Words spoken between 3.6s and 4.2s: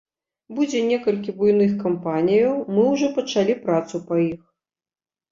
працу па